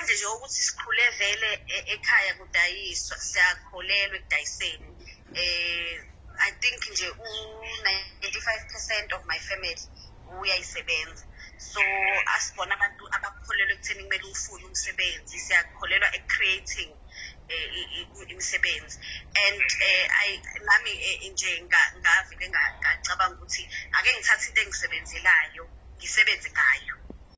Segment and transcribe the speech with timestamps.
[0.00, 4.88] ngaphandle nje ukuthi sikhule vele e- ekhaya kudayiswa siyakholelwa ekudayiseni.
[5.34, 6.00] Eh
[6.48, 9.84] i think nje u-95 percent of my family
[10.40, 11.24] uyayisebenza.
[11.70, 11.80] So
[12.34, 16.92] asibona abantu abakholelwa ekutheni kumele ufune umsebenzi siyakholelwa ecreating
[17.52, 18.96] eh, i- i- imisebenzi.
[19.44, 23.62] And eh, I- nami eh, nje nga- ngavele nga- ngacabanga ukuthi
[23.96, 24.70] ake ngithathe into engisebenzelayo.
[24.70, 25.79] ngisebenze ngayo